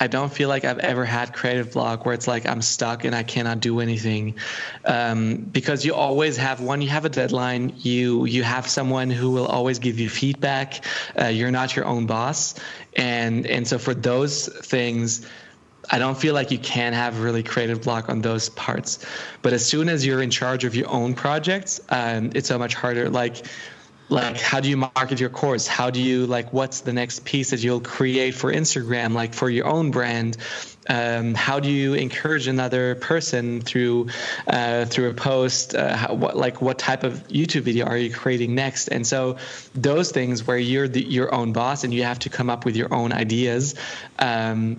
[0.00, 3.14] I don't feel like I've ever had creative block where it's like I'm stuck and
[3.14, 4.36] I cannot do anything,
[4.84, 6.80] um, because you always have one.
[6.80, 7.74] You have a deadline.
[7.76, 10.84] You you have someone who will always give you feedback.
[11.20, 12.54] Uh, you're not your own boss,
[12.96, 15.26] and and so for those things
[15.90, 19.04] I don't feel like you can have really creative block on those parts.
[19.42, 22.74] But as soon as you're in charge of your own projects, um, it's so much
[22.74, 23.08] harder.
[23.08, 23.46] Like,
[24.10, 25.66] like how do you market your course?
[25.66, 29.50] How do you like what's the next piece that you'll create for Instagram, like for
[29.50, 30.38] your own brand?
[30.88, 34.08] Um, how do you encourage another person through
[34.46, 35.74] uh, through a post?
[35.74, 38.88] Uh, how, what like what type of YouTube video are you creating next?
[38.88, 39.36] And so
[39.74, 42.76] those things where you're the, your own boss and you have to come up with
[42.76, 43.74] your own ideas.
[44.18, 44.78] Um,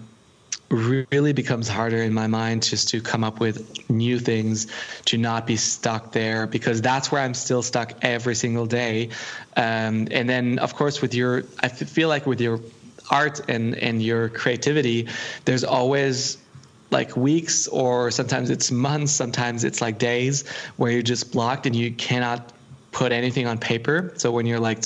[0.70, 4.68] really becomes harder in my mind just to come up with new things
[5.06, 9.10] to not be stuck there because that's where i'm still stuck every single day.
[9.58, 12.60] Um, and then of course with your i feel like with your
[13.10, 15.08] art and and your creativity
[15.46, 16.38] there's always
[16.92, 21.76] like weeks or sometimes it's months sometimes it's like days where you're just blocked and
[21.76, 22.54] you cannot
[22.92, 24.14] put anything on paper.
[24.18, 24.80] So when you're like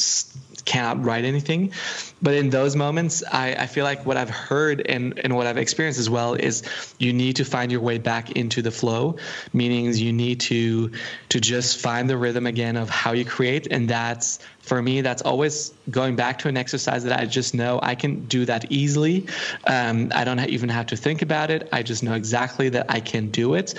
[0.65, 1.73] cannot write anything.
[2.21, 5.57] But in those moments, I, I feel like what I've heard and, and what I've
[5.57, 6.63] experienced as well is
[6.97, 9.17] you need to find your way back into the flow,
[9.51, 10.91] meaning you need to
[11.29, 13.67] to just find the rhythm again of how you create.
[13.69, 17.79] And that's for me, that's always going back to an exercise that I just know
[17.83, 19.27] I can do that easily.
[19.67, 21.67] Um, I don't even have to think about it.
[21.73, 23.73] I just know exactly that I can do it.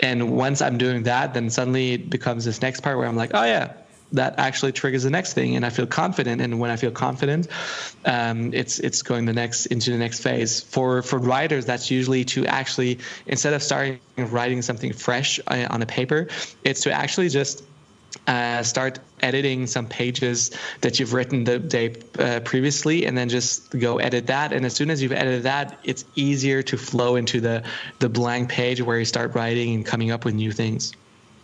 [0.00, 3.32] And once I'm doing that, then suddenly it becomes this next part where I'm like,
[3.34, 3.74] oh yeah,
[4.12, 7.48] that actually triggers the next thing and i feel confident and when i feel confident
[8.04, 10.62] um, it's it's going the next into the next phase.
[10.62, 15.82] For for writers that's usually to actually instead of starting writing something fresh uh, on
[15.82, 16.28] a paper
[16.64, 17.62] it's to actually just
[18.26, 23.70] uh, start editing some pages that you've written the day uh, previously and then just
[23.78, 24.52] go edit that.
[24.52, 27.62] And as soon as you've edited that it's easier to flow into the
[27.98, 30.92] the blank page where you start writing and coming up with new things.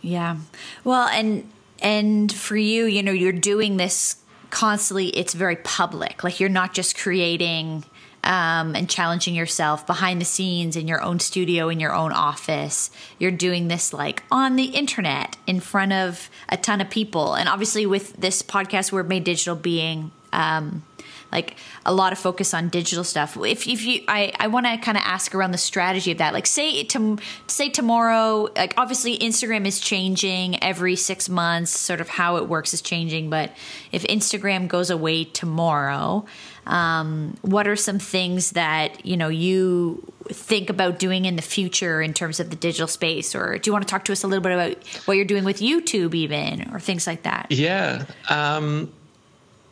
[0.01, 0.37] Yeah.
[0.83, 1.49] Well and
[1.81, 4.17] and for you, you know, you're doing this
[4.49, 6.23] constantly, it's very public.
[6.23, 7.83] Like you're not just creating
[8.23, 12.91] um, and challenging yourself behind the scenes in your own studio, in your own office.
[13.19, 17.35] You're doing this like on the internet in front of a ton of people.
[17.35, 20.83] And obviously, with this podcast, Word Made Digital being um,
[21.31, 23.37] like a lot of focus on digital stuff.
[23.37, 26.33] If, if you, I, I want to kind of ask around the strategy of that.
[26.33, 27.17] Like say to
[27.47, 32.73] say tomorrow, like obviously Instagram is changing every six months, sort of how it works
[32.73, 33.29] is changing.
[33.29, 33.51] But
[33.91, 36.25] if Instagram goes away tomorrow,
[36.67, 42.01] um, what are some things that you know you think about doing in the future
[42.01, 44.27] in terms of the digital space or do you want to talk to us a
[44.27, 48.91] little bit about what you're doing with youtube even or things like that yeah um,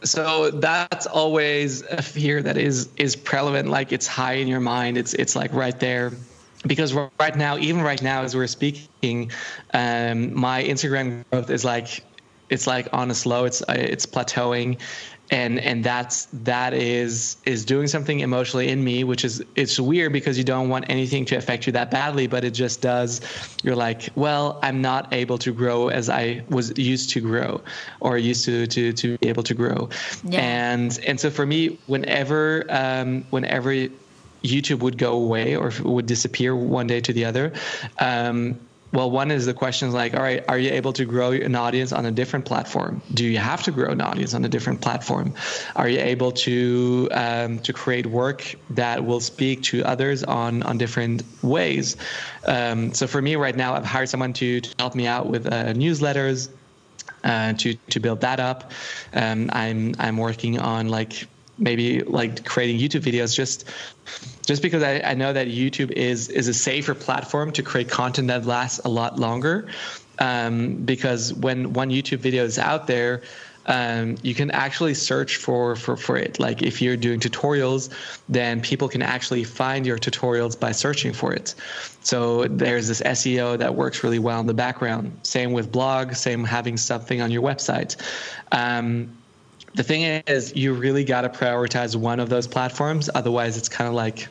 [0.06, 4.98] so that's always a fear that is is prevalent like it's high in your mind.
[4.98, 6.12] It's it's like right there.
[6.66, 9.32] Because right now even right now as we're speaking
[9.74, 12.04] um, my instagram growth is like
[12.50, 14.80] it's like on a slow it's it's plateauing.
[15.32, 20.14] And and that's that is is doing something emotionally in me which is it's weird
[20.14, 23.22] because you don't want anything to affect you that badly but it just does.
[23.64, 27.62] You're like well i'm not able to grow as i was used to grow
[28.02, 29.90] or used to to to be able to grow.
[30.24, 30.42] Yeah.
[30.42, 33.72] and and so for me whenever um whenever
[34.44, 37.52] youtube would go away or would disappear one day to the other
[37.98, 38.60] um
[38.96, 41.92] well, one is the questions like, all right, are you able to grow an audience
[41.92, 43.02] on a different platform?
[43.14, 45.34] Do you have to grow an audience on a different platform?
[45.76, 50.78] Are you able to um, to create work that will speak to others on on
[50.78, 51.98] different ways?
[52.46, 55.46] Um, so for me right now, I've hired someone to, to help me out with
[55.46, 56.50] uh, newsletters.
[57.24, 58.72] Uh, to to build that up,
[59.14, 61.28] um, I'm I'm working on like
[61.58, 63.66] maybe like creating YouTube videos just
[64.46, 68.28] just because I, I know that YouTube is is a safer platform to create content
[68.28, 69.68] that lasts a lot longer.
[70.18, 73.24] Um, because when one YouTube video is out there,
[73.66, 76.40] um, you can actually search for, for for it.
[76.40, 77.90] Like if you're doing tutorials,
[78.30, 81.56] then people can actually find your tutorials by searching for it.
[82.02, 85.20] So there's this SEO that works really well in the background.
[85.24, 86.14] Same with blog.
[86.14, 87.96] Same having something on your website.
[88.52, 89.18] Um,
[89.76, 93.88] the thing is you really got to prioritize one of those platforms otherwise it's kind
[93.88, 94.28] of like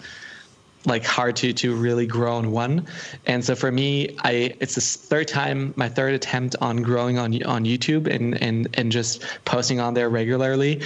[0.87, 2.87] like hard to to really grow on one.
[3.27, 7.43] And so for me i it's the third time my third attempt on growing on
[7.45, 10.83] on youtube and and and just posting on there regularly.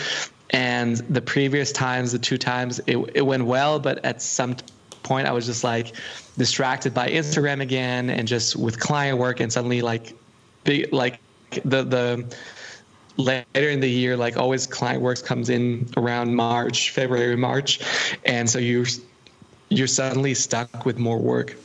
[0.51, 4.57] And the previous times the two times it, it went well but at some
[5.03, 5.95] point i was just like
[6.37, 10.15] distracted by instagram again and just with client work and suddenly like
[10.65, 11.19] big like
[11.65, 12.37] the the
[13.19, 17.81] later in the year, like always client works comes in around March, February, March.
[18.25, 18.87] And so you're,
[19.69, 21.57] you're suddenly stuck with more work.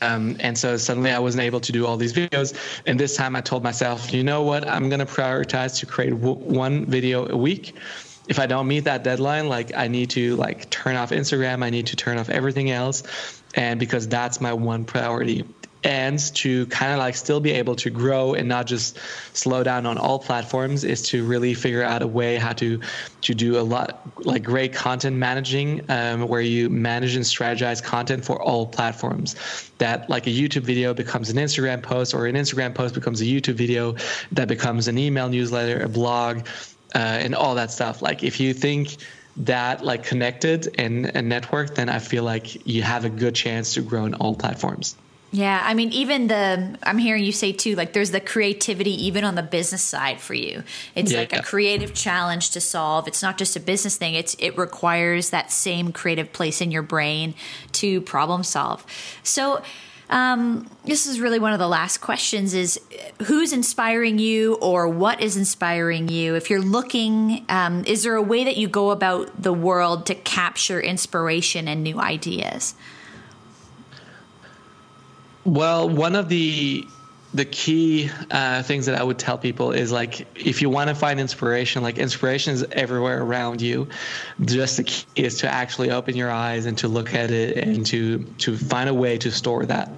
[0.00, 2.56] Um, and so suddenly I wasn't able to do all these videos.
[2.86, 4.66] And this time I told myself, you know what?
[4.68, 7.74] I'm going to prioritize to create w- one video a week.
[8.28, 11.64] If I don't meet that deadline, like I need to like turn off Instagram.
[11.64, 13.02] I need to turn off everything else.
[13.56, 15.44] And because that's my one priority
[15.84, 18.98] and to kind of like still be able to grow and not just
[19.34, 22.80] slow down on all platforms is to really figure out a way how to
[23.20, 28.24] to do a lot like great content managing um, where you manage and strategize content
[28.24, 29.36] for all platforms.
[29.78, 33.24] That like a youtube video becomes an instagram post or an instagram post becomes a
[33.24, 33.96] youtube video
[34.32, 36.46] that becomes an email newsletter a blog
[36.94, 38.00] uh, and all that stuff.
[38.00, 38.96] Like if you think
[39.36, 43.74] that like connected and, and networked then i feel like you have a good chance
[43.74, 44.96] to grow in all platforms
[45.34, 49.24] yeah, I mean, even the I'm hearing you say too, like there's the creativity even
[49.24, 50.62] on the business side for you.
[50.94, 51.40] It's yeah, like yeah.
[51.40, 53.08] a creative challenge to solve.
[53.08, 54.14] It's not just a business thing.
[54.14, 57.34] It's it requires that same creative place in your brain
[57.72, 58.86] to problem solve.
[59.24, 59.62] So.
[60.10, 62.78] Um, this is really one of the last questions is
[63.22, 68.22] who's inspiring you or what is inspiring you if you're looking um, is there a
[68.22, 72.74] way that you go about the world to capture inspiration and new ideas
[75.44, 76.86] well, one of the
[77.34, 80.94] the key uh, things that I would tell people is like if you want to
[80.94, 83.88] find inspiration, like inspiration is everywhere around you.
[84.40, 87.84] Just the key is to actually open your eyes and to look at it and
[87.86, 89.90] to to find a way to store that.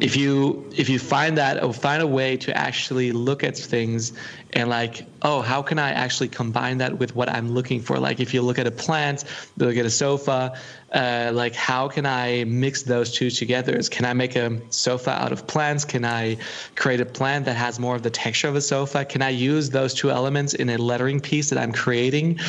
[0.00, 4.14] If you if you find that or find a way to actually look at things
[4.52, 7.98] and like oh how can I actually combine that with what I'm looking for?
[7.98, 9.24] Like if you look at a plant,
[9.56, 10.58] look at a sofa,
[10.92, 13.80] uh, like how can I mix those two together?
[13.82, 15.84] Can I make a sofa out of plants?
[15.84, 16.38] Can I
[16.74, 19.04] create a plant that has more of the texture of a sofa?
[19.04, 22.40] Can I use those two elements in a lettering piece that I'm creating?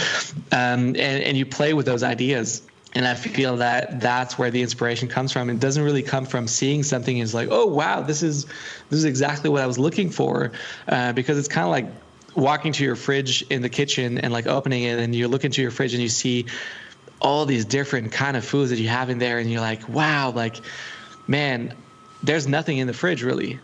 [0.51, 2.61] Um, and, and you play with those ideas
[2.93, 5.49] and I feel that that's where the inspiration comes from.
[5.49, 9.05] It doesn't really come from seeing something as like, oh wow, this is this is
[9.05, 10.51] exactly what I was looking for,
[10.87, 11.87] uh, because it's kind of like
[12.35, 15.61] walking to your fridge in the kitchen and like opening it, and you look into
[15.61, 16.45] your fridge and you see
[17.21, 20.31] all these different kind of foods that you have in there and you're like wow
[20.31, 20.59] like
[21.27, 21.75] man
[22.23, 23.59] there's nothing in the fridge really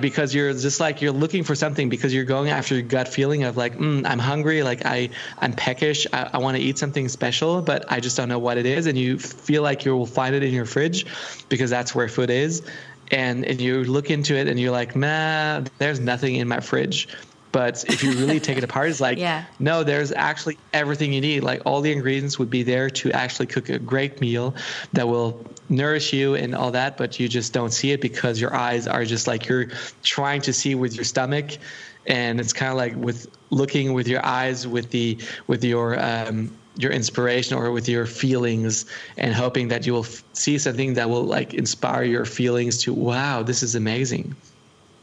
[0.00, 3.44] because you're just like you're looking for something because you're going after your gut feeling
[3.44, 7.08] of like mm, i'm hungry like i i'm peckish i, I want to eat something
[7.08, 8.86] special but i just don't know what it is.
[8.86, 11.06] And you feel like you will find it in your fridge
[11.48, 12.62] because that's where food is.
[13.10, 17.08] And, and you look into it and you're like nah there's nothing in my fridge
[17.52, 19.44] but if you really take it apart, it's like, yeah.
[19.58, 21.42] no, there's actually everything you need.
[21.42, 24.54] Like all the ingredients would be there to actually cook a great meal
[24.92, 28.54] that will nourish you and all that, but you just don't see it because your
[28.54, 29.68] eyes are just like you're
[30.02, 31.58] trying to see with your stomach.
[32.06, 36.50] And it's kind of like with looking with your eyes, with the with your um,
[36.76, 38.86] your inspiration or with your feelings,
[39.18, 42.94] and hoping that you will f- see something that will like inspire your feelings to
[42.94, 44.34] wow, this is amazing.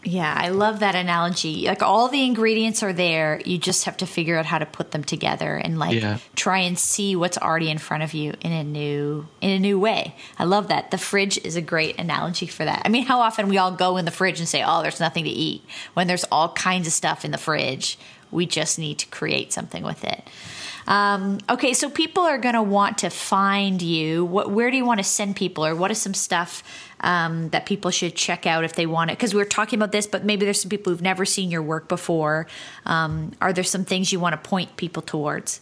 [0.07, 1.65] Yeah, I love that analogy.
[1.65, 4.91] Like all the ingredients are there, you just have to figure out how to put
[4.91, 6.19] them together and like yeah.
[6.35, 9.79] try and see what's already in front of you in a new in a new
[9.79, 10.15] way.
[10.37, 10.91] I love that.
[10.91, 12.83] The fridge is a great analogy for that.
[12.85, 15.23] I mean, how often we all go in the fridge and say, "Oh, there's nothing
[15.23, 15.63] to eat,"
[15.95, 17.97] when there's all kinds of stuff in the fridge.
[18.29, 20.23] We just need to create something with it.
[20.87, 24.23] Um, okay, so people are going to want to find you.
[24.25, 26.63] What, where do you want to send people, or what is some stuff
[27.01, 29.17] um, that people should check out if they want it?
[29.17, 31.61] Because we are talking about this, but maybe there's some people who've never seen your
[31.61, 32.47] work before.
[32.85, 35.61] Um, are there some things you want to point people towards?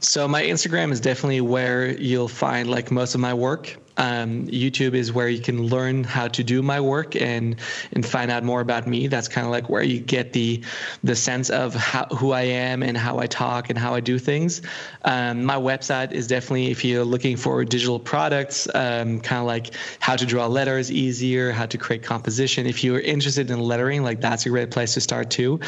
[0.00, 3.76] So my Instagram is definitely where you'll find like most of my work.
[3.98, 7.56] Um, YouTube is where you can learn how to do my work and
[7.92, 9.06] and find out more about me.
[9.06, 10.62] That's kind of like where you get the
[11.02, 14.18] the sense of how, who I am and how I talk and how I do
[14.18, 14.60] things.
[15.02, 19.70] Um, my website is definitely if you're looking for digital products, um, kind of like
[19.98, 22.66] how to draw letters easier, how to create composition.
[22.66, 25.60] If you're interested in lettering, like that's a great place to start too.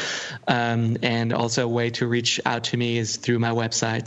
[0.47, 3.98] Um, and also a way to reach out to me is through my website,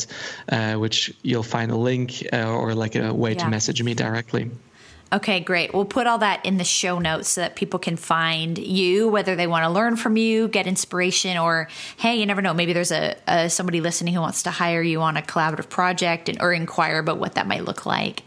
[0.49, 3.45] uh, which you'll find a link uh, or like a way yeah.
[3.45, 4.51] to message me directly directly.
[5.13, 5.75] Okay, great.
[5.75, 9.37] We'll put all that in the show notes so that people can find you, whether
[9.37, 11.69] they want to learn from you, get inspiration, or
[11.99, 15.03] hey, you never know, maybe there's a, a somebody listening who wants to hire you
[15.03, 18.23] on a collaborative project and, or inquire about what that might look like.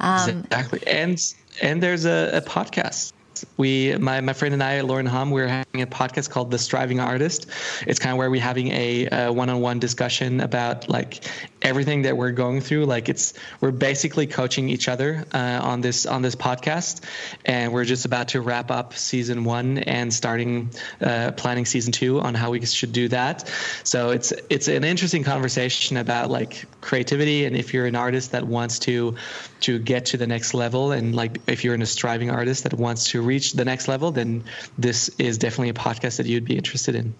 [0.00, 3.12] Um, exactly, and and there's a, a podcast
[3.56, 7.00] we my, my friend and I, Lauren Hom, we're having a podcast called The Striving
[7.00, 7.46] Artist.
[7.86, 11.24] It's kind of where we're having a, a one-on-one discussion about like
[11.62, 12.84] everything that we're going through.
[12.84, 17.02] Like it's we're basically coaching each other uh, on this on this podcast,
[17.44, 22.20] and we're just about to wrap up season one and starting uh, planning season two
[22.20, 23.48] on how we should do that.
[23.84, 28.44] So it's it's an interesting conversation about like creativity and if you're an artist that
[28.44, 29.16] wants to
[29.60, 32.74] to get to the next level and like if you're in a striving artist that
[32.74, 34.44] wants to reach the next level, then
[34.76, 37.14] this is definitely a podcast that you'd be interested in.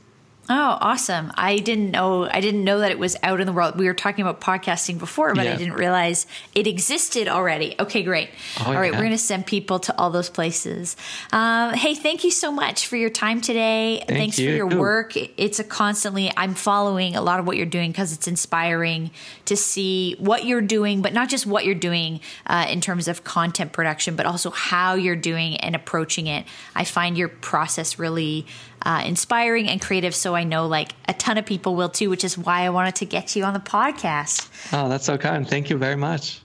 [0.49, 1.33] Oh, awesome.
[1.37, 3.79] I didn't know I didn't know that it was out in the world.
[3.79, 5.55] We were talking about podcasting before, but yeah.
[5.55, 7.77] I didn't realize it existed already.
[7.79, 8.29] Okay, great.
[8.59, 8.99] Oh, all right, yeah.
[8.99, 10.97] we're going to send people to all those places.
[11.31, 13.99] Um, hey, thank you so much for your time today.
[14.09, 14.51] Thank Thanks you.
[14.51, 15.17] for your work.
[15.17, 19.13] It's a constantly I'm following a lot of what you're doing because it's inspiring
[19.45, 23.23] to see what you're doing, but not just what you're doing uh, in terms of
[23.23, 26.47] content production, but also how you're doing and approaching it.
[26.75, 28.45] I find your process really
[28.85, 30.15] uh, inspiring and creative.
[30.15, 32.97] So I know like a ton of people will too, which is why I wanted
[32.97, 34.49] to get you on the podcast.
[34.73, 35.49] Oh, that's so kind.
[35.49, 36.41] Thank you very much.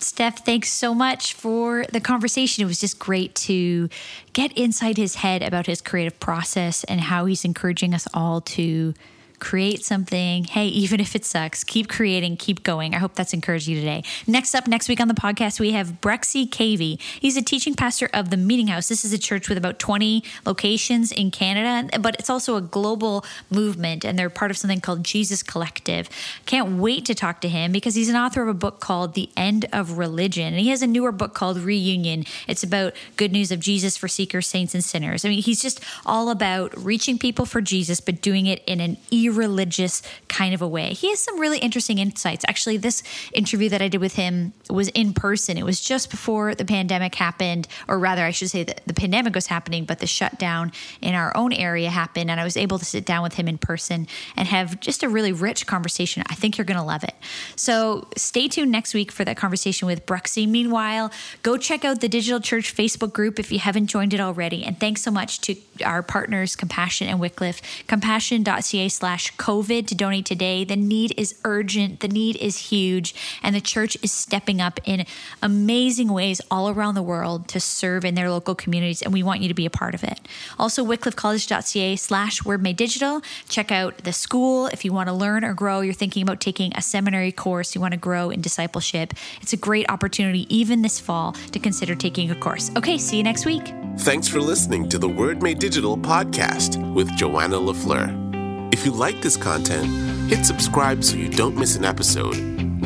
[0.00, 2.62] Steph, thanks so much for the conversation.
[2.62, 3.88] It was just great to
[4.32, 8.94] get inside his head about his creative process and how he's encouraging us all to
[9.38, 10.44] create something.
[10.44, 12.94] Hey, even if it sucks, keep creating, keep going.
[12.94, 14.02] I hope that's encouraged you today.
[14.26, 17.00] Next up, next week on the podcast, we have Bruxy Cavey.
[17.20, 18.88] He's a teaching pastor of the Meeting House.
[18.88, 23.24] This is a church with about 20 locations in Canada, but it's also a global
[23.50, 26.08] movement, and they're part of something called Jesus Collective.
[26.46, 29.30] Can't wait to talk to him because he's an author of a book called The
[29.36, 32.24] End of Religion, and he has a newer book called Reunion.
[32.46, 35.24] It's about good news of Jesus for seekers, saints, and sinners.
[35.24, 38.96] I mean, he's just all about reaching people for Jesus, but doing it in an
[39.28, 40.92] religious kind of a way.
[40.94, 42.44] He has some really interesting insights.
[42.48, 43.02] Actually, this
[43.32, 45.58] interview that I did with him was in person.
[45.58, 49.34] It was just before the pandemic happened, or rather, I should say that the pandemic
[49.34, 52.30] was happening, but the shutdown in our own area happened.
[52.30, 54.06] And I was able to sit down with him in person
[54.36, 56.22] and have just a really rich conversation.
[56.28, 57.14] I think you're going to love it.
[57.56, 60.48] So stay tuned next week for that conversation with Bruxy.
[60.48, 61.10] Meanwhile,
[61.42, 64.64] go check out the Digital Church Facebook group if you haven't joined it already.
[64.64, 69.94] And thanks so much to our partners, Compassion and Wycliffe, compassion.ca slash slash COVID to
[69.94, 70.64] donate today.
[70.64, 75.04] The need is urgent, the need is huge, and the church is stepping up in
[75.42, 79.40] amazing ways all around the world to serve in their local communities, and we want
[79.40, 80.20] you to be a part of it.
[80.58, 83.24] Also, wycliffecollege.ca slash wordmadedigital.
[83.48, 85.80] Check out the school if you want to learn or grow.
[85.80, 89.14] You're thinking about taking a seminary course, you want to grow in discipleship.
[89.40, 92.70] It's a great opportunity, even this fall, to consider taking a course.
[92.76, 93.74] Okay, see you next week.
[93.98, 98.27] Thanks for listening to the Word Made Digital podcast with Joanna LaFleur.
[98.70, 99.86] If you like this content,
[100.30, 102.36] hit subscribe so you don't miss an episode,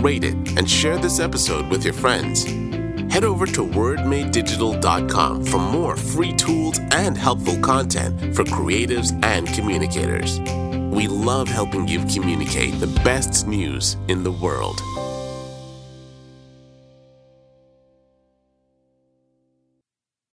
[0.01, 2.45] rate it, and share this episode with your friends.
[3.12, 10.41] Head over to wordmadedigital.com for more free tools and helpful content for creatives and communicators.
[10.95, 14.80] We love helping you communicate the best news in the world.